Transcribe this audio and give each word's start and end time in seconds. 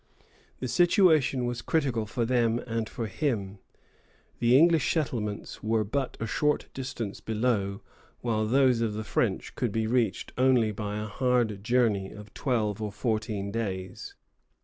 The 0.61 0.67
situation 0.67 1.45
was 1.45 1.61
critical 1.61 2.07
for 2.07 2.25
them 2.25 2.57
and 2.65 2.89
for 2.89 3.05
him. 3.05 3.59
The 4.39 4.57
English 4.57 4.91
settlements 4.91 5.61
were 5.61 5.83
but 5.83 6.17
a 6.19 6.25
short 6.25 6.69
distance 6.73 7.19
below, 7.21 7.81
while 8.21 8.47
those 8.47 8.81
of 8.81 8.95
the 8.95 9.03
French 9.03 9.53
could 9.53 9.71
be 9.71 9.85
reached 9.85 10.33
only 10.39 10.71
by 10.71 10.97
a 10.97 11.05
hard 11.05 11.63
journey 11.63 12.11
of 12.11 12.33
twelve 12.33 12.81
or 12.81 12.91
fourteen 12.91 13.51
days. 13.51 14.15